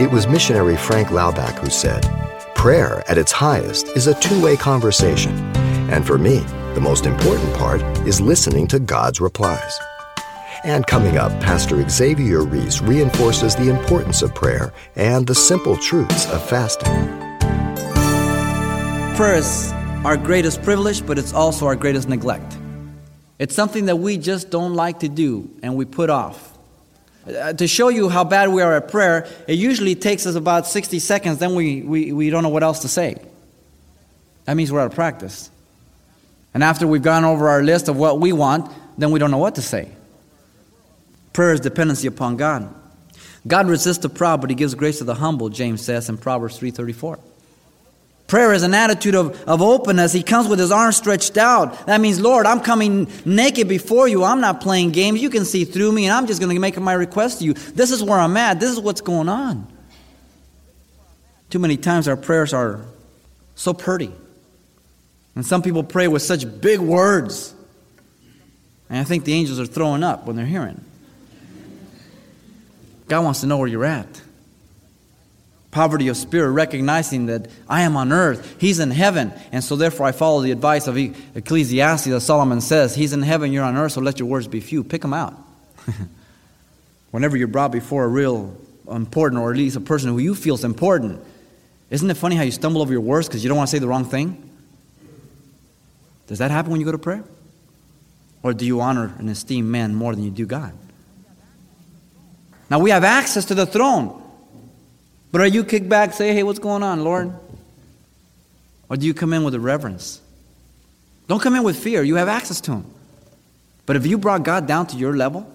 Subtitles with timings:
[0.00, 2.08] It was missionary Frank Laubach who said,
[2.54, 5.36] Prayer at its highest is a two way conversation.
[5.92, 6.38] And for me,
[6.72, 9.78] the most important part is listening to God's replies.
[10.64, 16.24] And coming up, Pastor Xavier Ries reinforces the importance of prayer and the simple truths
[16.32, 16.88] of fasting.
[19.16, 19.70] Prayer is
[20.06, 22.56] our greatest privilege, but it's also our greatest neglect.
[23.38, 26.49] It's something that we just don't like to do and we put off.
[27.30, 30.66] Uh, to show you how bad we are at prayer, it usually takes us about
[30.66, 33.16] 60 seconds, then we, we, we don't know what else to say.
[34.44, 35.50] That means we're out of practice.
[36.52, 39.38] And after we've gone over our list of what we want, then we don't know
[39.38, 39.88] what to say.
[41.32, 42.74] Prayer is dependency upon God.
[43.46, 46.58] God resists the proud, but he gives grace to the humble, James says in Proverbs
[46.58, 47.18] 3:34.
[48.30, 50.12] Prayer is an attitude of, of openness.
[50.12, 51.86] He comes with his arms stretched out.
[51.86, 54.22] That means, Lord, I'm coming naked before you.
[54.22, 55.20] I'm not playing games.
[55.20, 57.54] You can see through me, and I'm just going to make my request to you.
[57.54, 58.60] This is where I'm at.
[58.60, 59.66] This is what's going on.
[61.50, 62.84] Too many times our prayers are
[63.56, 64.12] so pretty.
[65.34, 67.52] And some people pray with such big words.
[68.88, 70.80] And I think the angels are throwing up when they're hearing.
[73.08, 74.22] God wants to know where you're at.
[75.70, 80.06] Poverty of spirit, recognizing that I am on earth, He's in heaven, and so therefore
[80.06, 83.92] I follow the advice of Ecclesiastes that Solomon says, He's in heaven, you're on earth,
[83.92, 84.82] so let your words be few.
[84.82, 85.34] Pick them out.
[87.12, 88.56] Whenever you're brought before a real
[88.90, 91.22] important, or at least a person who you feel is important,
[91.90, 93.78] isn't it funny how you stumble over your words because you don't want to say
[93.78, 94.50] the wrong thing?
[96.26, 97.24] Does that happen when you go to prayer?
[98.42, 100.72] Or do you honor and esteem men more than you do God?
[102.70, 104.19] Now we have access to the throne.
[105.32, 107.32] But are you kicked back, say, hey, what's going on, Lord?
[108.88, 110.20] Or do you come in with a reverence?
[111.28, 112.02] Don't come in with fear.
[112.02, 112.86] You have access to Him.
[113.86, 115.50] But if you brought God down to your level,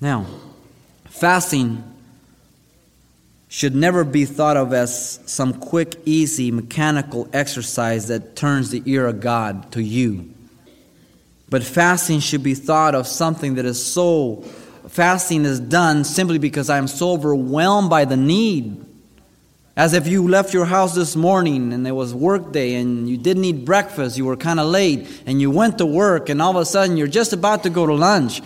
[0.00, 0.26] now,
[1.06, 1.82] fasting
[3.48, 9.06] should never be thought of as some quick, easy, mechanical exercise that turns the ear
[9.06, 10.32] of God to you.
[11.48, 14.44] But fasting should be thought of something that is so
[14.88, 18.84] fasting is done simply because I am so overwhelmed by the need.
[19.76, 23.16] As if you left your house this morning and it was work day and you
[23.16, 26.50] didn't eat breakfast, you were kind of late, and you went to work, and all
[26.50, 28.42] of a sudden you're just about to go to lunch,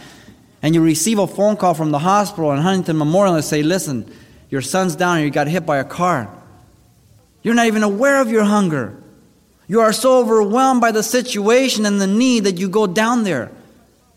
[0.61, 4.13] and you receive a phone call from the hospital in Huntington Memorial and say, Listen,
[4.51, 6.29] your son's down and you got hit by a car.
[7.43, 9.03] You're not even aware of your hunger.
[9.67, 13.51] You are so overwhelmed by the situation and the need that you go down there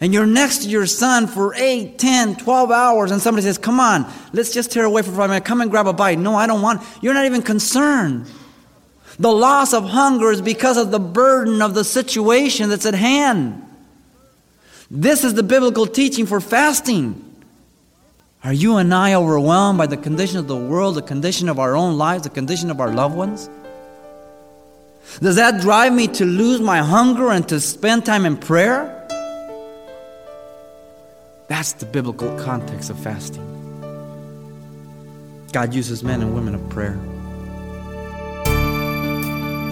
[0.02, 3.80] and you're next to your son for 8, 10, 12 hours, and somebody says, Come
[3.80, 5.48] on, let's just tear away for five minutes.
[5.48, 6.20] Come and grab a bite.
[6.20, 6.82] No, I don't want.
[7.02, 8.30] You're not even concerned.
[9.18, 13.62] The loss of hunger is because of the burden of the situation that's at hand.
[14.92, 17.22] This is the biblical teaching for fasting.
[18.44, 21.76] Are you and I overwhelmed by the condition of the world, the condition of our
[21.76, 23.50] own lives, the condition of our loved ones?
[25.20, 29.05] Does that drive me to lose my hunger and to spend time in prayer?
[31.48, 33.44] That's the biblical context of fasting.
[35.52, 36.98] God uses men and women of prayer.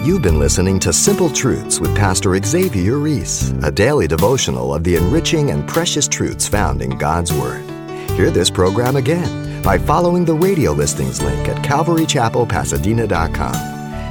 [0.05, 4.97] You've been listening to Simple Truths with Pastor Xavier Ries, a daily devotional of the
[4.97, 7.63] enriching and precious truths found in God's Word.
[8.11, 13.53] Hear this program again by following the radio listings link at calvarychapelpasadena.com.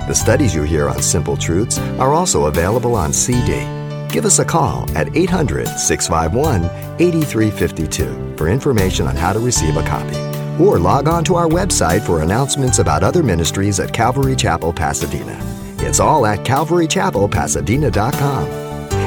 [0.08, 3.66] The studies you hear on Simple Truths are also available on CD
[4.12, 6.64] give us a call at 800 651
[7.00, 10.16] 8352 for information on how to receive a copy.
[10.62, 15.38] Or log on to our website for announcements about other ministries at Calvary Chapel, Pasadena.
[15.78, 18.44] It's all at calvarychapelpasadena.com.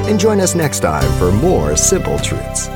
[0.08, 2.68] And join us next time for more simple truths.